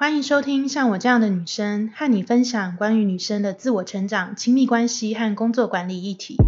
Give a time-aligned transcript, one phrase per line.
[0.00, 6.38] 欢迎收听《像我这样的女生》，和你分享关于女生的自我成长、亲密关系和工作管理议题。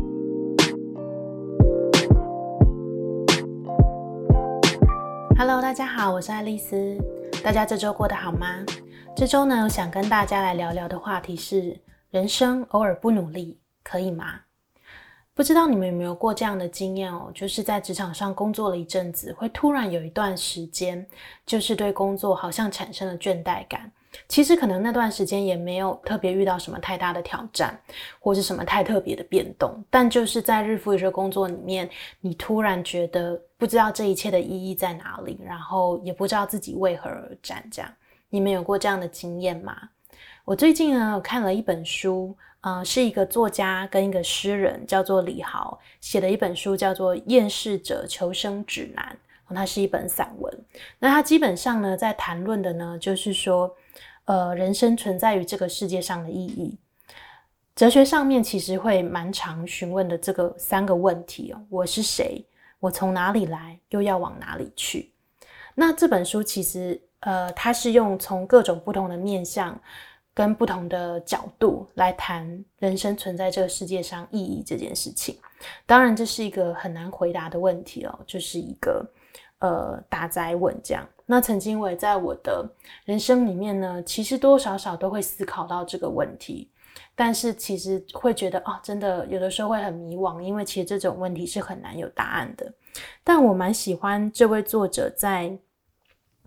[5.37, 6.97] Hello，大家好，我是爱丽丝。
[7.45, 8.47] 大家这周过得好吗？
[9.15, 11.79] 这周呢，我想跟大家来聊聊的话题是：
[12.09, 14.25] 人生偶尔不努力，可以吗？
[15.35, 21.07] 不知道你们有没有过这样的经验哦，就是在职场上工作了一阵子，会突然有一段时间，
[21.47, 23.91] 就是对工作好像产生了倦怠感。
[24.29, 27.81] 其实可能那段时间也没有特别遇到什么太大的挑战，
[28.21, 31.89] 或是什么太特别的变动，但就是在日复一日的工作里面，
[32.21, 37.67] 你突然觉得不知道这一切的意义在哪里，然后也不知道自己为何而战。
[37.73, 37.91] 这样，
[38.29, 39.75] 你们有过这样的经验吗？
[40.45, 42.37] 我最近呢，看了一本书。
[42.63, 49.05] 呃，是一个作家跟一个诗人，叫做李豪写的一本书，叫做《厌世者求生指南》。
[49.55, 50.65] 它是一本散文。
[50.99, 53.71] 那它基本上呢，在谈论的呢，就是说，
[54.25, 56.79] 呃，人生存在于这个世界上的意义。
[57.77, 62.43] 哲学上面其实会蛮常询问的这个三个问题哦：我是谁？
[62.81, 63.79] 我从哪里来？
[63.91, 65.13] 又要往哪里去？
[65.75, 69.79] 那这本书其实，呃，它是用从各种不同的面向。
[70.35, 75.37] 跟不同的角度来谈人生存在这个世界上意义这件事情，
[75.85, 79.07] 当然这是一个很难回答的问题哦，就是一个
[79.59, 81.07] 呃大哉问这样。
[81.27, 82.67] 那曾经我也在我的
[83.05, 86.71] 人生里面呢，其实多多少少都会思考到这个问题，
[87.15, 92.73] 但是其实会觉得哦，真的有的时候会很迷惘，因为其实这种问题是很难有答案的。
[93.23, 95.59] 但我蛮喜欢这位作者在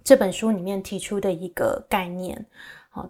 [0.03, 2.44] 这本书里面提出的一个概念。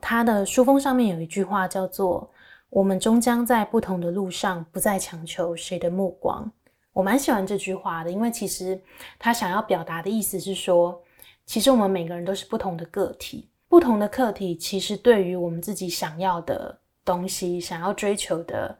[0.02, 2.32] 他的书封上面有一句话叫做
[2.70, 6.52] “我们终将在不同的路上，不再强求谁的目光”。
[6.94, 8.82] 我蛮喜欢这句话的，因为其实
[9.20, 11.02] 他想要表达的意思是说，
[11.46, 18.78] 其实我们每个人都是不同的个体，不同的客体，其实对于我们自己想要的东西，想要追求的。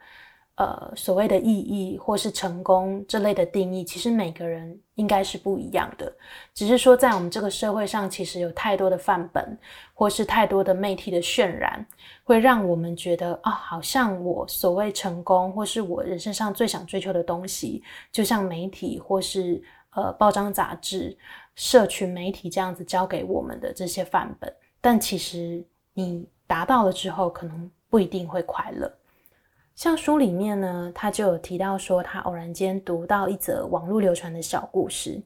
[0.56, 6.10] 呃，所谓的意义或是成功这类的定义，其实每个人应该是不一样的。
[6.54, 9.58] 只是说，在我们这个社会上，其实有太多的范本，
[9.94, 11.86] 或是太多的媒体的渲染，
[12.24, 21.18] 会让我们觉得啊，好像我所谓成功，或是我人生上最想追求的东西，就像媒体或是呃报章杂志、
[21.56, 24.54] 社群媒体这样子教给我们的这些范本。
[24.80, 25.62] 但其实
[25.94, 28.90] 你达到了之后，可能不一定会快乐。
[29.76, 35.22] 像书里面呢，他就有提到说，他偶然间读到一则网络流传的小故事，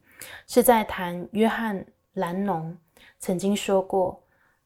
[0.48, 1.80] 是在谈约翰·
[2.14, 2.76] 兰农
[3.20, 4.20] 曾经说过，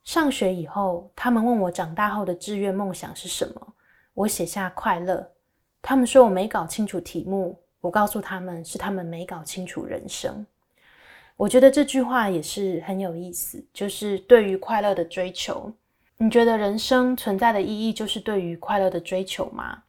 [0.05, 3.73] 上学以后，他们问我长大后的志愿梦想是什么，
[4.13, 5.29] 我写下快乐。
[5.81, 10.45] 他们说我没搞清楚题目，我告诉他们是他们没搞清楚人生。
[11.35, 15.69] 我觉得这句话也是很有意思，就是对于快乐的追求。
[16.23, 19.83] 你觉得人生存在的意义就是对于快乐的追求吗？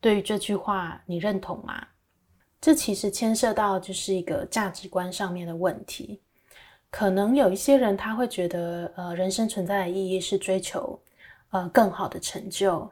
[0.00, 1.84] 对于这句话，你认同吗？
[2.60, 6.22] 这其实牵涉到就是一个价值观上面的问题。
[6.90, 10.96] 可能有一些人他会觉得，呃，人生存在的意义是追求，
[11.50, 12.88] 呃，更好的成就，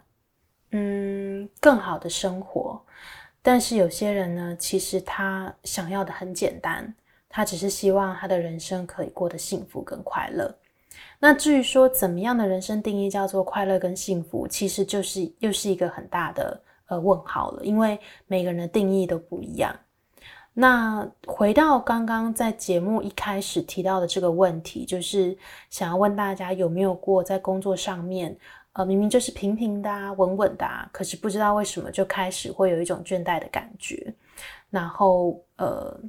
[0.73, 2.85] 嗯，更好的生活。
[3.41, 6.93] 但是有些人呢，其实他想要的很简单，
[7.29, 10.53] 他只是希望他的人生可以过得幸福跟快乐。
[11.19, 19.75] 那至于说怎么样的人生定义叫做快乐跟幸福，其实就是又是一个很大的呃问号了，因为每个人的定义都不一样。
[20.55, 25.37] 那回到刚刚在节目一开始提到的这个问题，就是
[25.71, 28.37] 想要问大家有没有过在工作上面，
[28.73, 34.15] 呃，明明就是平平的啊，稳稳的啊，可是不知道为什么就开始会有一种倦怠的感觉，
[34.71, 36.01] 然后呃。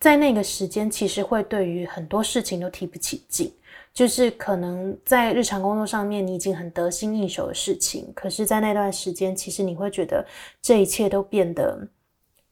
[0.00, 3.52] 在那个时间，其实会对于很多事情都提不起劲，
[3.92, 10.24] 就是可能在日常工作上面，你已经很得心应手的事情，可是，在那段时间，其实你会觉得
[10.62, 11.88] 这一切都变得，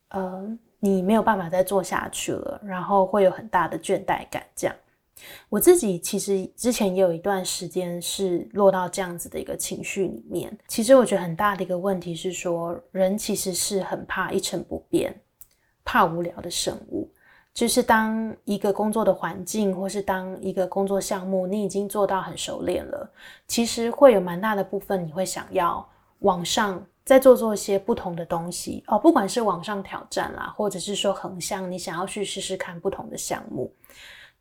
[0.09, 4.44] 呃，你没有办法再做下去了，然后会有很大的倦怠感。
[4.56, 4.75] 这样，
[5.49, 10.56] 我自己其实之前也有一段时间是落到这样子的一个情绪里面。
[10.69, 15.14] 其实我觉得很大的一个问题是说，人其实是很怕一成不变、
[15.85, 17.08] 怕无聊的生物。
[17.56, 23.11] 就是当一个工作的环境，或是当一个工作项目，你已经做到很熟练了，
[23.49, 25.88] 其实会有蛮大的部分，你会想要
[26.19, 33.73] 往上再做做一些不同的东西哦，不管是往上挑战啦，或者是说横向，你想要去试试看不同的项目，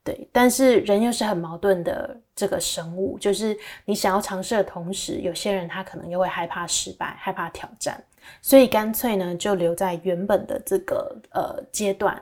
[0.03, 0.27] 对。
[0.33, 8.03] 但是人又是很矛盾的这个生物，就是你想要尝试的同时，有些人他可能又会害怕失败，害怕挑战，
[8.41, 12.21] 所以干脆呢就留在原本的这个呃阶段。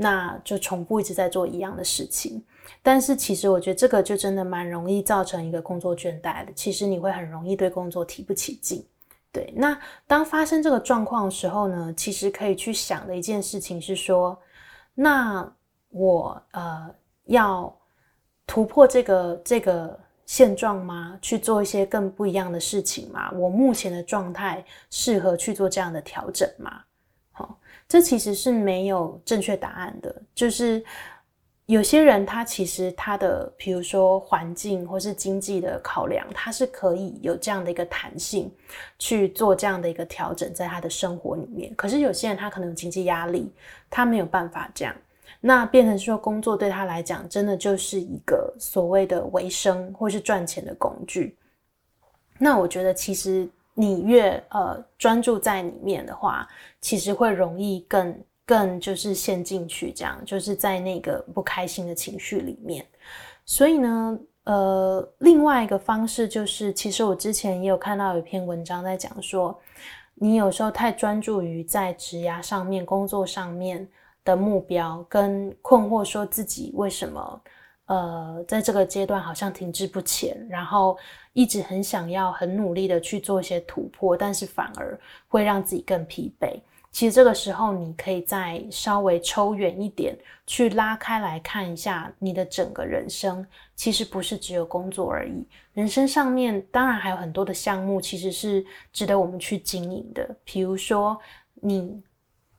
[0.00, 2.40] 那就重复一直在做一样的事情。
[2.82, 6.52] 但是其实我觉得这个就真的蛮容易造成一个工作倦怠的。
[6.54, 8.86] 其实你会很容易对工作提不起劲。
[9.32, 14.38] 对，那当发生这个状况的时候呢，其实可以去想的一件事情是说，
[14.94, 15.50] 那
[15.90, 16.88] 我呃
[17.24, 17.74] 要
[18.46, 21.18] 突破这个这个现状吗？
[21.20, 23.30] 去做一些更不一样的事情吗？
[23.32, 26.84] 我目前的状态适合去做这样的调整吗？
[27.88, 30.84] 这其实是没有正确答案的，就是。
[31.68, 38.50] 有些人他其实他的，比如说环境或是经济的考量，他是可以有这样的一个弹性
[38.98, 41.70] 去做这样的一个调整，在他的生活里面。
[41.76, 43.52] 可是有些人他可能有经济压力，
[43.90, 44.96] 他没有办法这样，
[45.42, 51.36] 那变成说工作对他来讲，真的就是一个所谓的维生或是赚钱的工具。
[52.38, 53.46] 那我觉得其实
[53.78, 56.46] 你越呃专注在里面的话，
[56.80, 58.14] 其实会容易更。
[58.48, 62.82] 更就是陷进去，这样就是在那个不开心的情绪里面。
[63.44, 69.54] 所以呢，呃，另外一个方式就是，其实我之前也有看到有一篇文章在讲说，
[70.14, 73.86] 你有时候太专注于在职涯上面、工作上面
[74.24, 77.42] 的目标，跟困惑，说自己为什么
[77.88, 80.96] 呃在这个阶段好像停滞不前，然后
[81.34, 86.58] 一直很想要、很努力的去做一些突破，但是反而会让自己更疲惫。
[86.90, 93.46] 其实这个时候，你可以再稍微抽远一点，去拉开来看一下你的整个人生。
[93.76, 100.28] 其实不是只有工作而已，人生上面当然还有很多的项目，其实是值得我们去经营的。
[100.44, 101.16] 比如说，
[101.54, 102.02] 你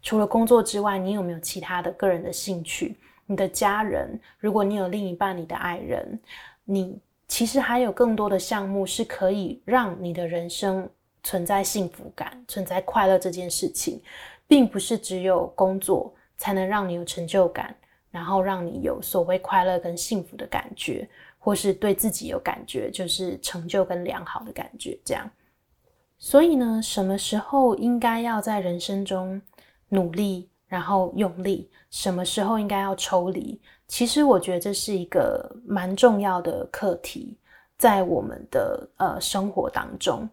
[0.01, 2.97] 除了工作之外，你有没有其他的个人的兴趣？
[3.29, 6.19] 你的家人，如果你有另一半，你的爱人，
[6.65, 6.99] 你
[7.29, 10.89] 其实还有更多的项目是可以让你的人生。
[11.21, 14.01] 存在幸福感、存在快乐这件事情，
[14.47, 17.75] 并不是只有工作才能让你有成就感，
[18.09, 24.97] 然后让你有所谓快乐跟幸福的感觉，或是对自己有感觉，就是成就跟良好的感觉。
[25.03, 25.29] 这样，
[26.17, 29.41] 所以呢，什么时候应该要在人生中
[29.89, 31.69] 努力，然后用力？
[31.89, 33.59] 什么时候应该要抽离？
[33.87, 37.35] 其实我觉得这是一个蛮重要的课题，
[37.77, 40.29] 在我们的呃生活当中。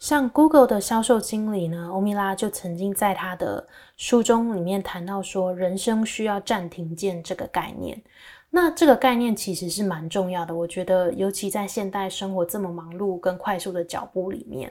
[0.00, 3.64] 像 Google 的销售经理呢，欧米拉就曾经在他的
[3.96, 8.02] 书中里面谈到说，人生需要暂停键这个概念。
[8.50, 14.70] 那这个概念其实是蛮重要的，我觉得，尤其在现代生活这么忙碌跟快速的脚步里面，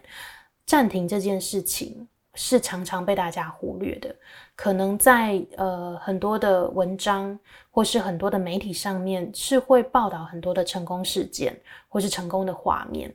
[0.65, 4.15] 暂停这件事情是常常被大家忽略的。
[4.55, 7.39] 可能在呃很多的文章
[7.69, 13.13] 或是很多的媒体上面，是会报道很多的成功事件或是成功的画面，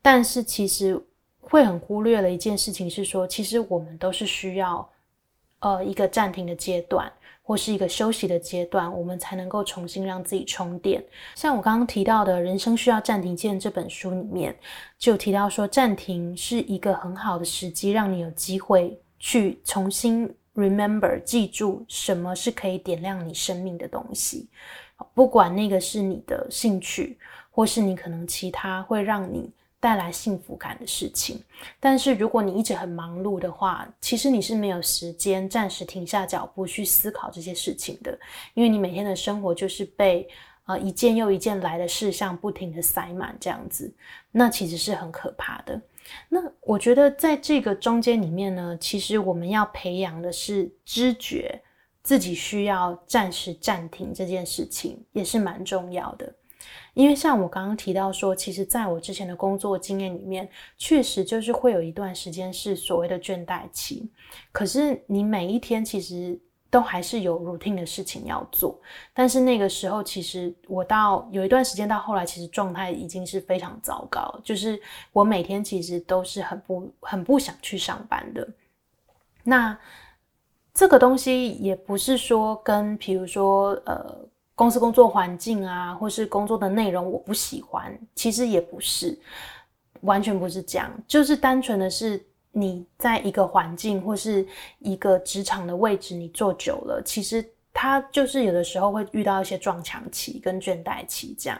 [0.00, 1.00] 但是其实。
[1.44, 4.88] 会很忽略的一件事情，是说，其实我们都是需要，
[5.62, 7.10] 呃，一个暂停的阶段，
[7.40, 11.02] 或是一个休息的阶段，我们才能够重新让自己充电。
[11.36, 14.52] 像我刚刚提到的《人生需要暂停键》这本书里面，
[14.98, 24.48] 就提到说，暂停是一个很好的时机，让你有机会去重新 remember 记住什么是可以点亮你生命的东西，
[25.14, 27.16] 不管那个是你的兴趣，
[27.52, 29.48] 或是你可能其他会让你。
[29.82, 31.42] 带来幸福感的事情，
[31.80, 38.16] 但是如果你一直很忙碌的话，其实你是没有时间暂时停下脚步去思考这些事情的，
[38.54, 40.28] 因为你每天的生活就是被
[40.66, 43.92] 呃一件又一件来的事项不停的塞满这样子，
[44.30, 45.80] 那其实是很可怕的。
[46.28, 51.60] 那我觉得在这个中间里面呢，其实我们要培养的是知觉，
[52.04, 56.32] 自己需要暂时暂停这件事情，也是蛮重要的。
[56.94, 60.46] 因为像我刚刚提到说，其实在我之前的工作经验里面，
[60.76, 64.10] 确实就是会有一段时间是所谓的倦怠期。
[64.52, 68.78] 可是你每一天其实都还是有 routine 的事情要做，
[69.14, 74.78] 但是那个时候其实我到有一段时间到后来，其实状态已经是非常糟糕，就是
[75.12, 78.46] 我每天其实都是很不很不想去上班的。
[79.44, 79.78] 那
[80.74, 84.28] 这个东西也不是说跟比如说呃。
[84.54, 87.98] 公司工作环境啊，或是工作的内容，我不喜欢。
[88.14, 89.18] 其实也不是，
[90.02, 94.46] 完全不是这样，就是单纯的是你在一个环境或是
[94.78, 101.58] 一个职场的位置，你做久了，其实他就是有的时候会遇到一些撞墙期跟倦怠期这样。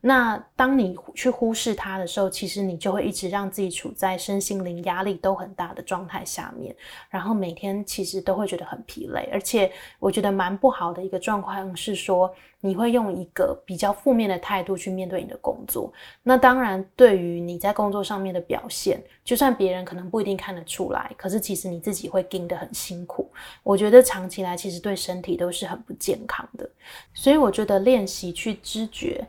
[0.00, 6.74] 那当你去忽视它的时候，其实你就会一直让自己处在身心灵压力都很大的状态下面，
[7.08, 15.92] 然后每天其实都会觉得很疲累，而且我觉得蛮不好的一个状况是说，你会用一个比较负面的态度去面对你的工作。
[16.22, 23.30] 那当然，对于你在工作上面的表现，就算别人可能不一定看得出来，可是其实你自己会盯得很辛苦。
[23.62, 26.68] 我觉得长期来其实对身体都是很不健康的。
[27.14, 29.24] 所以我觉得练习去知觉，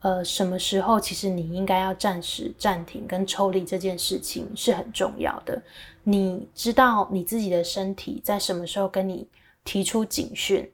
[0.00, 5.60] 呃，什么时候其实你应该要暂时暂停跟抽离这件事情是很重要的。
[6.04, 9.26] 你知道你自己的身体在什么时候跟你
[9.64, 10.70] 提出警讯。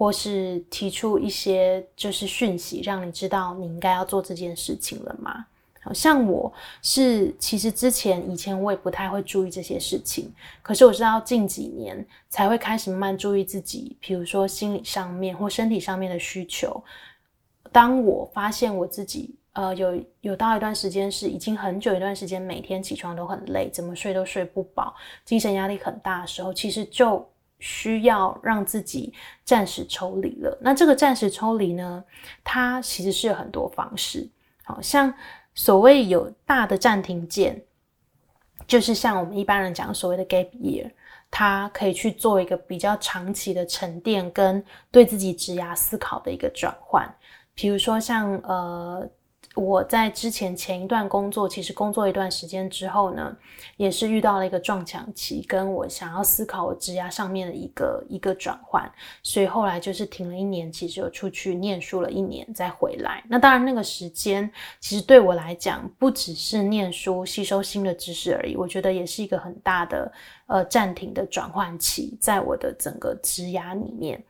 [0.00, 5.44] 或是提出一些就是讯息，让你知道你应该要做这件事情了吗？
[5.80, 10.32] 好像我是其实之前以前我也不太会注意这些事情，
[10.62, 16.80] 可是我知道近几年才会开始慢慢注意自己，比如说心理上面或身体上面的需求。
[17.72, 24.94] 当我发现我自己呃有有到一段时间是已经很久一段时间每天起床都很累，怎么睡都睡不饱，
[25.24, 27.28] 精神压力很大的时候，其实就。
[27.60, 30.56] 需要让自己暂时抽离了。
[30.60, 32.04] 那这个暂时抽离呢，
[32.44, 34.30] 它其实是有很多方式。
[34.62, 35.12] 好像
[35.56, 37.60] 所谓有大的暂停键，
[38.68, 40.88] 就是像我们一般人讲所谓的 gap year，
[41.32, 47.12] 它可以去做一个比较长期的沉淀跟对自己职涯思考的一个转换。
[47.58, 49.06] 比如说像呃。
[49.54, 53.36] 我在之前前一段工作，其实工作一段时间之后呢，
[53.76, 58.88] 也是遇到了一个撞墙期，跟我想要思考我职涯上面的一个一个转换，
[59.20, 63.24] 所以后来就是停了一年，其实有出去念书了一年再回来。
[63.28, 64.48] 那当然那个时间
[64.78, 70.12] 其实对我来讲，不只是念书吸收新的知识而已，我觉得也是一个很大的
[70.46, 74.22] 呃暂停的转换期，在我的整个职涯里面。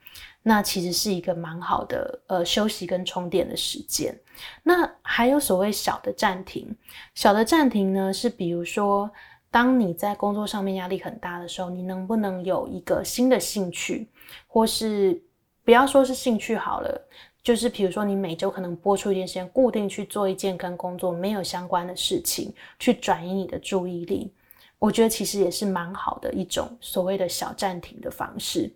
[0.48, 4.18] 那其实是一个蛮好的呃休息跟充电的时间。
[4.62, 6.74] 那还有所谓小的暂停，
[7.14, 9.10] 小的暂停呢是比如说，
[9.50, 14.08] 当你在工作上面压力很大的时候，你能不能有一个新的兴趣，
[14.46, 15.22] 或是
[15.64, 17.08] 不要说是兴趣好了，
[17.42, 24.32] 就是比如说你每周可能拨出一点时间，固定去做一件跟工作没有相关的事情，去转移你的注意力。
[24.78, 28.72] 我觉得其实也是蛮好的一种所谓的小暂停的方式。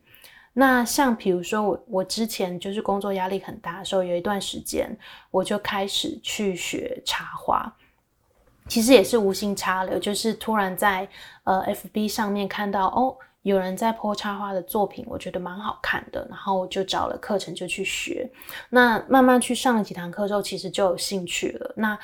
[0.54, 4.94] 那像比如说我我之前就是工作压力很大的时候，有一段时间
[5.30, 7.75] 我就开始去学插花，
[8.68, 11.09] 其实也是无心插柳，就是突然在
[11.44, 18.30] 呃 FB 上面看到哦有人在泼插花的作品，我觉得蛮好看的，然后我就找了课程就去学。
[18.68, 21.73] 那慢慢去上了几堂课之后，其实就有兴趣了。
[21.76, 21.99] 那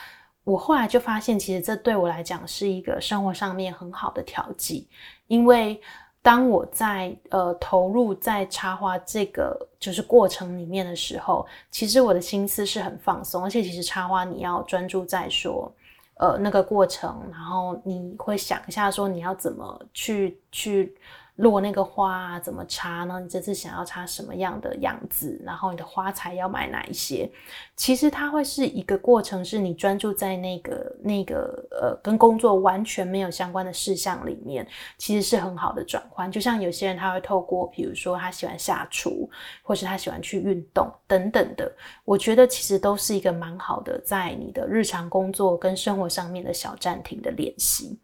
[0.44, 4.88] 我后来就发现，其实这对我来讲是一个生活上面很好的调剂，
[5.26, 5.78] 因为。
[6.22, 15.72] 当我在呃投入在插花这个就是过程里面的时候，其实我的心思是很放松，而且其实插花你要专注在说
[16.16, 20.94] 呃那个过程，然后你会想一下说你要怎么去去。
[21.38, 23.20] 落那个花，怎么插呢？
[23.20, 25.40] 你这次想要插什么样的样子？
[25.44, 27.30] 然后你的花材要买哪一些？
[27.76, 34.66] 其实它会是一个过程，是你专注在那个那个呃跟工作完全没有相关的事项里面，
[34.96, 36.30] 其实是很好的转换。
[36.30, 39.30] 就像有些人他会透过，比如说他喜欢下厨，
[39.62, 41.70] 或是他喜欢去运动等等的，
[42.04, 47.96] 我觉得其实都是一个蛮好的，在你的日常工作跟生活上面的小暂停的练习。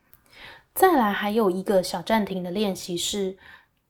[0.74, 3.36] 再来还有一个小暂停的练习是，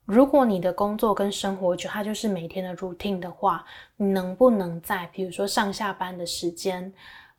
[0.04, 3.64] 如果你的工作跟生活就它就是每天的 routine 的话，
[3.96, 6.92] 你能不能在比如说上下班的时间，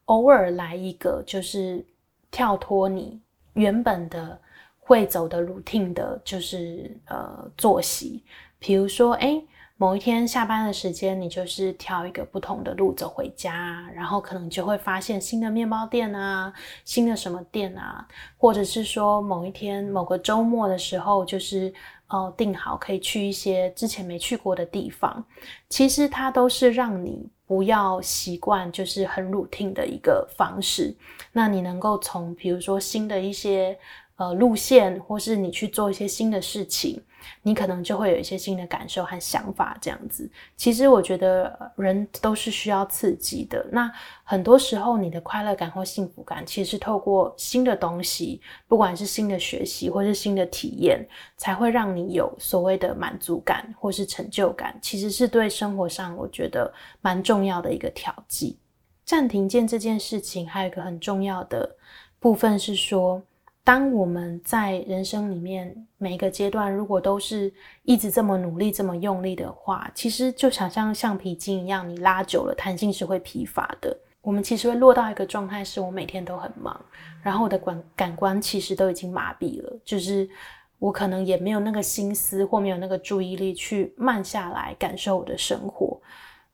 [0.05, 1.85] 偶尔来一个就是
[2.31, 3.21] 跳脱你
[3.53, 4.41] 原本的
[4.79, 8.23] 会走的 routine 的，就是呃作息，
[8.57, 9.45] 比如说诶
[9.77, 16.53] 某一天下班的时间，你就是挑一个不同的路走回家，然后可能就会发现新的面包店啊，
[16.85, 21.73] 新的什么店啊，或者是说某一天某个周末的时候，就是
[22.07, 25.21] 哦定好可以去一些之前没去过的地方。
[25.67, 30.95] 其实它都是让你不要习惯就是很 routine 的一个方式。
[31.33, 33.77] 那你能够从比如说新的一些
[34.15, 37.01] 呃路线，或是你去做一些新的事情。
[37.41, 40.29] 你可能就会有一些新的感受和想法，这样子。
[40.55, 43.65] 其实我觉得人都是需要刺激的。
[43.71, 43.91] 那
[44.23, 51.03] 很多时候，你的快乐感或幸福感，其实是透过新的东西，不管是新的学习或是新的体验，
[51.35, 54.77] 才会让你有所谓的满足感或是成就感。
[54.79, 58.59] 其实是对生活上，我觉得蛮重要的一个调剂。
[59.03, 61.75] 暂停键这件事情，还有一个很重要的
[62.19, 63.19] 部分是说。
[63.65, 73.97] 当我们在人生里面每一个阶段，如果都是一直这么努力、这么用力的话，其实就想像橡皮筋一样，你拉久了，弹性是会疲乏的。
[74.21, 76.79] 我们其实会落到一个状态，是我每天都很忙，
[77.23, 80.29] 然后我的感感官其实都已经麻痹了，就是
[80.77, 85.99] 我可能也没有那个心思或没有那个注意力去慢下来感受我的生活。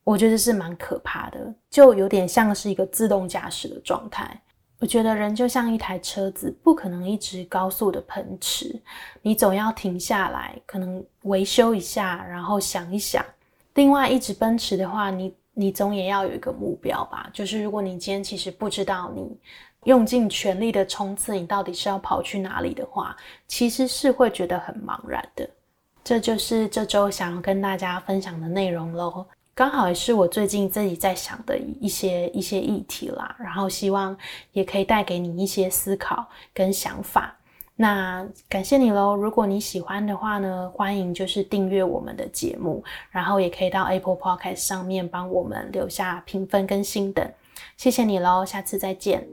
[0.05, 4.41] 我觉得是蛮可怕的，就有点像是一个自动驾驶的状态。
[4.81, 8.77] 我觉得人就像一台车子，不可能一直高速的奔驰，
[9.21, 13.23] 你总要停下来，可能维修一下，然后想一想。
[13.75, 15.33] 另外，一直奔驰的话，你。
[15.53, 19.37] 你总也要有一个目标吧，就是如果你今天其实不知道你
[19.83, 23.15] 用尽全力的冲刺，你到底是要跑去哪里的话，
[23.47, 25.47] 其实是会觉得很茫然的。
[26.05, 29.25] 这就是这周想要跟大家分享的内容喽，
[29.61, 34.17] 刚好也是我最近自己在想的一些一些议题啦，然后希望
[34.53, 37.37] 也可以带给你一些思考跟想法。
[37.75, 39.15] 那感谢你喽！
[39.15, 47.23] 如果你喜欢的话呢，欢迎就是订阅我们的节目，然后也可以到 Apple Podcast 上面帮我们留下评分跟星等。
[47.77, 49.27] 谢谢你喽，下次再见。